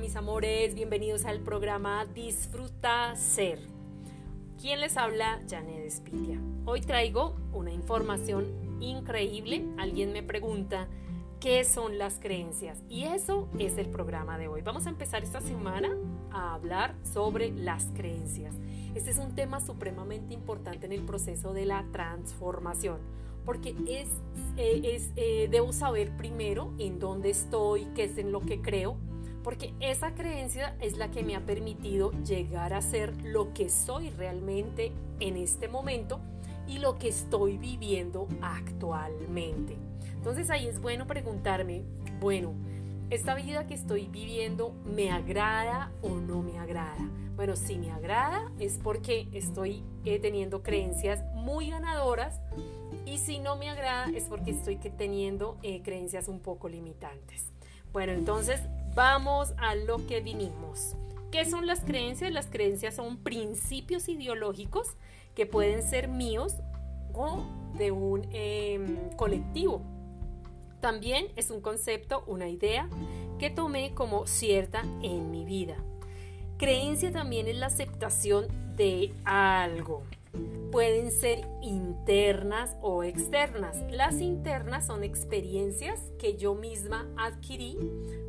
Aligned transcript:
mis 0.00 0.14
amores, 0.14 0.74
bienvenidos 0.74 1.24
al 1.24 1.40
programa 1.40 2.06
Disfruta 2.06 3.16
Ser. 3.16 3.58
¿Quién 4.60 4.80
les 4.80 4.96
habla? 4.96 5.40
Janet 5.48 5.84
Espitia. 5.84 6.40
Hoy 6.66 6.82
traigo 6.82 7.36
una 7.52 7.72
información 7.72 8.46
increíble. 8.80 9.64
Alguien 9.76 10.12
me 10.12 10.22
pregunta 10.22 10.86
qué 11.40 11.64
son 11.64 11.98
las 11.98 12.20
creencias 12.20 12.78
y 12.88 13.04
eso 13.04 13.48
es 13.58 13.76
el 13.76 13.86
programa 13.86 14.38
de 14.38 14.46
hoy. 14.46 14.62
Vamos 14.62 14.86
a 14.86 14.90
empezar 14.90 15.24
esta 15.24 15.40
semana 15.40 15.90
a 16.30 16.54
hablar 16.54 16.94
sobre 17.02 17.50
las 17.50 17.86
creencias. 17.96 18.54
Este 18.94 19.10
es 19.10 19.18
un 19.18 19.34
tema 19.34 19.60
supremamente 19.60 20.32
importante 20.32 20.86
en 20.86 20.92
el 20.92 21.02
proceso 21.02 21.52
de 21.52 21.64
la 21.64 21.84
transformación 21.90 22.98
porque 23.48 23.74
es, 23.88 24.08
eh, 24.58 24.82
es 24.94 25.10
eh, 25.16 25.48
debo 25.50 25.72
saber 25.72 26.14
primero 26.18 26.74
en 26.78 26.98
dónde 26.98 27.30
estoy, 27.30 27.86
qué 27.94 28.04
es 28.04 28.18
en 28.18 28.30
lo 28.30 28.40
que 28.40 28.60
creo, 28.60 28.98
porque 29.42 29.74
esa 29.80 30.14
creencia 30.14 30.76
es 30.80 30.96
la 30.96 31.10
que 31.10 31.22
me 31.22 31.36
ha 31.36 31.44
permitido 31.44 32.12
llegar 32.24 32.74
a 32.74 32.82
ser 32.82 33.14
lo 33.24 33.52
que 33.54 33.70
soy 33.70 34.10
realmente 34.10 34.92
en 35.20 35.36
este 35.36 35.68
momento 35.68 36.20
y 36.66 36.78
lo 36.78 36.98
que 36.98 37.08
estoy 37.08 37.56
viviendo 37.56 38.28
actualmente. 38.42 39.76
Entonces 40.14 40.50
ahí 40.50 40.66
es 40.66 40.80
bueno 40.80 41.06
preguntarme, 41.06 41.82
bueno, 42.20 42.54
¿esta 43.10 43.34
vida 43.34 43.66
que 43.66 43.74
estoy 43.74 44.08
viviendo 44.08 44.74
me 44.84 45.10
agrada 45.10 45.92
o 46.02 46.10
no 46.10 46.42
me 46.42 46.58
agrada? 46.58 47.08
Bueno, 47.36 47.54
si 47.54 47.78
me 47.78 47.92
agrada 47.92 48.50
es 48.58 48.80
porque 48.82 49.28
estoy 49.32 49.84
eh, 50.04 50.18
teniendo 50.18 50.62
creencias 50.62 51.24
muy 51.34 51.70
ganadoras 51.70 52.40
y 53.06 53.18
si 53.18 53.38
no 53.38 53.56
me 53.56 53.70
agrada 53.70 54.10
es 54.14 54.24
porque 54.24 54.50
estoy 54.50 54.76
teniendo 54.76 55.56
eh, 55.62 55.80
creencias 55.82 56.28
un 56.28 56.40
poco 56.40 56.68
limitantes. 56.68 57.46
Bueno, 57.92 58.12
entonces 58.12 58.60
vamos 58.98 59.54
a 59.58 59.76
lo 59.76 60.04
que 60.08 60.20
vinimos. 60.20 60.96
¿Qué 61.30 61.44
son 61.44 61.68
las 61.68 61.84
creencias? 61.84 62.32
Las 62.32 62.46
creencias 62.46 62.96
son 62.96 63.18
principios 63.18 64.08
ideológicos 64.08 64.96
que 65.36 65.46
pueden 65.46 65.84
ser 65.84 66.08
míos 66.08 66.56
o 67.14 67.44
de 67.74 67.92
un 67.92 68.26
em, 68.32 68.96
colectivo. 69.10 69.82
También 70.80 71.28
es 71.36 71.52
un 71.52 71.60
concepto, 71.60 72.24
una 72.26 72.48
idea 72.48 72.88
que 73.38 73.50
tomé 73.50 73.94
como 73.94 74.26
cierta 74.26 74.82
en 75.00 75.30
mi 75.30 75.44
vida. 75.44 75.76
Creencia 76.56 77.12
también 77.12 77.46
es 77.46 77.54
la 77.54 77.66
aceptación 77.66 78.48
de 78.74 79.14
algo 79.24 80.02
pueden 80.70 81.10
ser 81.10 81.46
internas 81.62 82.76
o 82.80 83.04
externas. 83.04 83.76
Las 83.90 84.20
internas 84.20 84.86
son 84.86 85.04
experiencias 85.04 86.00
que 86.18 86.36
yo 86.36 86.54
misma 86.54 87.08
adquirí 87.16 87.76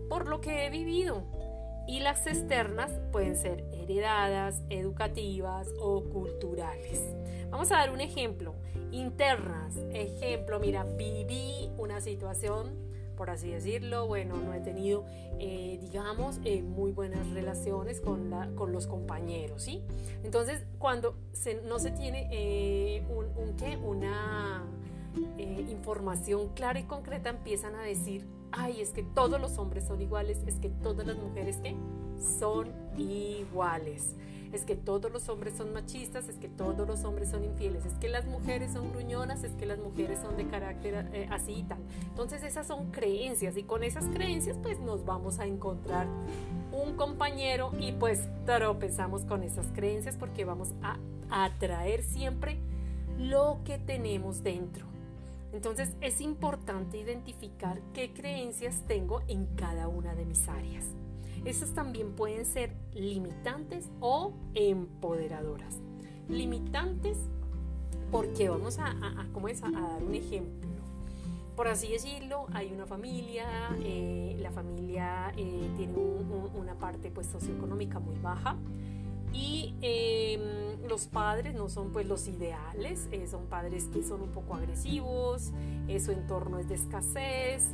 por 0.10 0.28
lo 0.28 0.42
que 0.42 0.66
he 0.66 0.70
vivido 0.70 1.24
y 1.88 2.02
las 2.02 2.28
externas 2.28 2.92
pueden 3.12 3.36
ser 3.36 3.66
heredadas, 3.74 4.62
educativas 4.70 5.68
o 5.80 6.04
culturales. 6.04 7.02
Vamos 7.50 7.72
a 7.72 7.78
dar 7.78 7.92
un 7.92 8.00
ejemplo. 8.00 8.54
Internas, 8.92 9.76
ejemplo, 9.92 10.60
mira, 10.60 10.84
viví 10.84 11.72
una 11.78 12.00
situación 12.00 12.89
por 13.20 13.30
así 13.30 13.50
decirlo. 13.50 14.08
Bueno, 14.08 14.38
no 14.38 14.54
he 14.54 14.62
tenido, 14.62 15.04
eh, 15.40 15.78
digamos, 15.82 16.40
eh, 16.46 16.64
muy 16.64 16.94
buenas 16.94 17.30
relaciones 17.32 18.00
con, 18.00 18.30
la, 18.30 18.48
con 18.56 18.72
los 18.72 18.88
compañeros, 18.88 19.62
¿sí? 19.62 19.84
Entonces, 20.24 20.64
cuando 20.78 21.18
no 21.66 21.80
se 21.80 21.92
tiene 21.92 22.30
eh, 22.32 23.04
un, 23.10 23.58
¿qué? 23.58 23.76
una 23.76 24.64
información 25.70 26.54
clara 26.54 26.80
y 26.80 26.84
concreta, 26.84 27.30
empiezan 27.30 27.76
a 27.76 27.82
decir, 27.82 28.26
ay, 28.52 28.82
es 28.82 28.92
que 28.92 29.04
todos 29.04 29.40
los 29.40 29.58
hombres 29.58 29.86
son 29.86 30.02
iguales, 30.02 30.44
es 30.46 30.56
que 30.56 30.70
todas 30.70 31.06
las 31.06 31.18
mujeres, 31.18 31.58
¿qué? 31.64 31.76
Son 32.40 32.72
iguales 32.98 34.16
es 34.52 34.64
que 34.64 34.76
todos 34.76 35.12
los 35.12 35.30
hombres 35.30 35.54
son 35.56 35.74
machistas, 35.74 36.28
es 36.28 36.38
que 36.38 36.48
todos 36.48 36.88
los 36.88 37.04
hombres 37.04 37.30
son 37.30 37.44
infieles, 37.44 37.86
es 37.86 37.94
que 37.96 38.10
las 38.10 38.26
mujeres 38.26 38.74
son 38.74 38.92
gruñonas, 38.92 39.44
es 39.44 39.52
que 39.54 39.66
las 39.66 39.80
mujeres 39.80 40.20
son 40.20 40.38
de 40.38 40.48
carácter 40.48 41.10
eh, 41.14 41.28
así 41.30 41.54
y 41.54 41.64
tal. 41.64 41.80
Entonces 42.10 42.44
esas 42.44 42.68
son 42.68 42.92
creencias 42.92 43.58
y 43.58 43.64
con 43.64 43.84
esas 43.84 44.06
creencias 44.06 44.58
pues 44.62 44.80
nos 44.80 45.06
vamos 45.06 45.40
a 45.40 45.46
encontrar 45.46 46.08
un 46.72 46.96
compañero 46.96 47.72
y 47.80 47.92
pues 47.92 48.28
tropezamos 48.46 49.26
con 49.26 49.44
esas 49.44 49.68
creencias 49.68 50.18
porque 50.18 50.46
vamos 50.46 50.74
a 50.82 50.98
atraer 51.30 52.04
siempre 52.04 52.58
lo 53.18 53.60
que 53.66 53.78
tenemos 53.78 54.44
dentro. 54.44 54.89
Entonces 55.52 55.96
es 56.02 56.22
importante 56.22 56.98
identificar 56.98 57.82
qué 57.94 58.14
creencias 58.14 58.84
tengo 58.88 59.22
en 59.28 59.46
cada 59.56 59.88
una 59.88 60.16
de 60.16 60.26
mis 60.26 60.48
áreas. 60.48 60.86
Estas 61.46 61.74
también 61.74 62.14
pueden 62.14 62.46
ser 62.46 62.76
limitantes 62.94 63.90
o 64.00 64.34
empoderadoras. 64.54 65.76
Limitantes 66.28 67.18
porque 68.12 68.50
vamos 68.50 68.80
a, 68.80 68.94
dar 68.94 70.04
un 70.04 70.16
ejemplo. 70.16 70.70
Por 71.56 71.68
así 71.68 71.92
decirlo, 71.92 72.48
hay 72.54 72.72
una 72.72 72.86
familia, 72.86 73.46
eh, 73.84 74.38
la 74.40 74.52
familia 74.52 75.34
eh, 75.36 75.70
tiene 75.76 75.94
una 75.98 76.76
parte 76.76 77.12
pues 77.12 77.28
socioeconómica 77.28 78.00
muy 78.00 78.18
baja 78.20 78.56
y 79.34 79.76
em, 79.82 80.88
los 80.88 81.08
padres 81.08 81.54
no 81.56 81.70
son 81.70 81.92
pues 81.92 82.08
los 82.08 82.28
ideales, 82.28 83.08
eh, 83.12 83.28
son 83.28 83.46
padres 83.46 83.86
que 83.86 84.04
son 84.04 84.22
un 84.22 84.32
poco 84.32 84.56
agresivos, 84.56 85.52
su 86.04 86.12
entorno 86.12 86.60
es 86.60 86.70
de 86.70 86.76
escasez, 86.76 87.74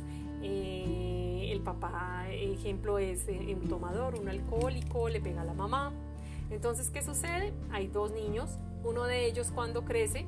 el 1.56 1.60
papá, 1.62 2.26
ejemplo, 2.30 2.98
es 2.98 3.26
eh, 3.28 3.56
un 3.60 3.68
tomador, 3.68 4.14
un 4.14 4.28
alcohólico, 4.28 5.08
le 5.08 5.20
pega 5.20 5.42
a 5.42 5.44
la 5.44 5.54
mamá. 5.54 5.92
Entonces, 6.50 6.90
¿qué 6.90 7.02
sucede? 7.02 7.52
Hay 7.72 7.88
dos 7.88 8.12
niños, 8.12 8.58
uno 8.84 9.04
de 9.04 9.26
ellos 9.26 9.50
cuando 9.54 9.84
crece 9.84 10.26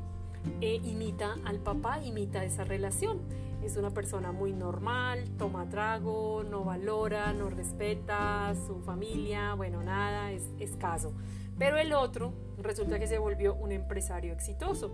eh, 0.60 0.80
imita 0.84 1.36
al 1.44 1.58
papá, 1.58 2.02
imita 2.02 2.44
esa 2.44 2.64
relación. 2.64 3.20
Es 3.62 3.76
una 3.76 3.90
persona 3.90 4.32
muy 4.32 4.52
normal, 4.52 5.24
toma 5.36 5.68
trago, 5.68 6.44
no 6.48 6.64
valora, 6.64 7.32
no 7.32 7.50
respeta 7.50 8.54
su 8.66 8.80
familia, 8.80 9.54
bueno, 9.54 9.82
nada, 9.82 10.32
es 10.32 10.50
escaso. 10.58 11.12
Pero 11.58 11.76
el 11.76 11.92
otro 11.92 12.32
resulta 12.58 12.98
que 12.98 13.06
se 13.06 13.18
volvió 13.18 13.54
un 13.54 13.72
empresario 13.72 14.32
exitoso. 14.32 14.92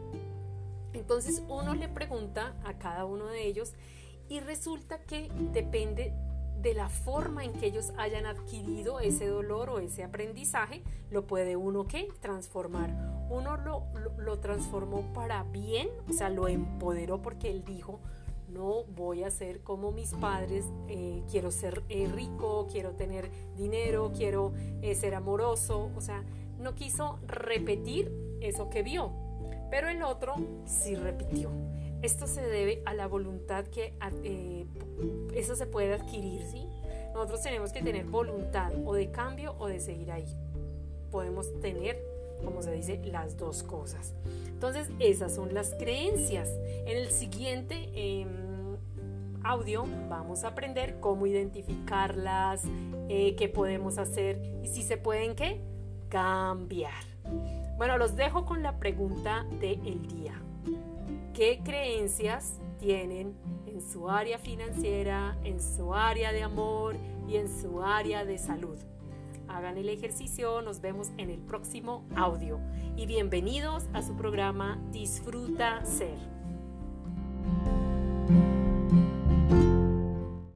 Entonces 0.92 1.42
uno 1.48 1.74
le 1.74 1.88
pregunta 1.88 2.54
a 2.64 2.74
cada 2.74 3.04
uno 3.04 3.26
de 3.26 3.46
ellos 3.46 3.74
y 4.28 4.40
resulta 4.40 4.98
que 4.98 5.30
depende 5.52 6.14
de 6.64 6.72
la 6.72 6.88
forma 6.88 7.44
en 7.44 7.52
que 7.52 7.66
ellos 7.66 7.92
hayan 7.98 8.24
adquirido 8.24 8.98
ese 8.98 9.26
dolor 9.26 9.68
o 9.68 9.80
ese 9.80 10.02
aprendizaje, 10.02 10.82
lo 11.10 11.26
puede 11.26 11.56
uno 11.56 11.86
que 11.86 12.08
transformar. 12.20 12.90
Uno 13.28 13.58
lo, 13.58 13.84
lo, 14.16 14.38
transformó 14.38 15.12
para 15.12 15.42
bien, 15.42 15.90
o 16.08 16.12
sea, 16.14 16.30
lo 16.30 16.48
empoderó 16.48 17.20
porque 17.20 17.50
él 17.50 17.64
dijo, 17.66 18.00
no 18.48 18.84
voy 18.84 19.24
a 19.24 19.30
ser 19.30 19.60
como 19.60 19.92
mis 19.92 20.12
padres, 20.14 20.64
eh, 20.88 21.22
quiero 21.30 21.50
ser 21.50 21.82
eh, 21.88 22.08
rico, 22.12 22.66
quiero 22.70 22.92
tener 22.92 23.30
dinero, 23.56 24.12
quiero 24.16 24.52
eh, 24.82 24.94
ser 24.94 25.14
amoroso, 25.14 25.90
o 25.96 26.00
sea, 26.00 26.24
no 26.58 26.74
quiso 26.74 27.18
repetir 27.26 28.12
eso 28.40 28.70
que 28.70 28.82
vio, 28.82 29.12
pero 29.70 29.88
el 29.88 30.02
otro 30.02 30.34
sí 30.66 30.94
repitió. 30.94 31.50
Esto 32.02 32.26
se 32.26 32.42
debe 32.42 32.82
a 32.84 32.92
la 32.92 33.06
voluntad 33.06 33.64
que 33.66 33.94
eso 35.34 35.56
se 35.56 35.66
puede 35.66 35.94
adquirir, 35.94 36.42
¿sí? 36.42 36.68
Nosotros 37.14 37.40
tenemos 37.40 37.72
que 37.72 37.80
tener 37.80 38.04
voluntad 38.04 38.72
o 38.84 38.94
de 38.94 39.10
cambio 39.10 39.54
o 39.58 39.68
de 39.68 39.80
seguir 39.80 40.10
ahí. 40.12 40.26
Podemos 41.10 41.58
tener, 41.60 41.98
como 42.44 42.62
se 42.62 42.72
dice, 42.72 43.00
las 43.04 43.36
dos 43.36 43.62
cosas. 43.62 44.14
Entonces, 44.48 44.90
esas 44.98 45.34
son 45.34 45.54
las 45.54 45.74
creencias. 45.74 46.50
En 46.86 46.98
el 46.98 47.10
siguiente 47.10 47.90
em, 47.94 48.76
audio 49.42 49.84
vamos 50.08 50.44
a 50.44 50.48
aprender 50.48 51.00
cómo 51.00 51.26
identificarlas, 51.26 52.62
eh, 53.08 53.34
qué 53.36 53.48
podemos 53.48 53.98
hacer 53.98 54.40
y 54.62 54.68
si 54.68 54.82
se 54.82 54.96
pueden, 54.96 55.34
¿qué? 55.34 55.60
Cambiar. 56.08 57.04
Bueno, 57.76 57.98
los 57.98 58.16
dejo 58.16 58.44
con 58.44 58.62
la 58.62 58.78
pregunta 58.78 59.44
del 59.60 60.06
día 60.06 60.40
qué 61.34 61.60
creencias 61.64 62.60
tienen 62.78 63.34
en 63.66 63.82
su 63.82 64.08
área 64.08 64.38
financiera, 64.38 65.36
en 65.42 65.60
su 65.60 65.92
área 65.92 66.32
de 66.32 66.42
amor 66.44 66.96
y 67.28 67.36
en 67.36 67.48
su 67.48 67.82
área 67.82 68.24
de 68.24 68.38
salud. 68.38 68.78
Hagan 69.48 69.78
el 69.78 69.88
ejercicio, 69.88 70.62
nos 70.62 70.80
vemos 70.80 71.10
en 71.18 71.30
el 71.30 71.40
próximo 71.40 72.04
audio 72.16 72.60
y 72.96 73.06
bienvenidos 73.06 73.84
a 73.92 74.02
su 74.02 74.16
programa 74.16 74.80
Disfruta 74.90 75.84
Ser. 75.84 76.33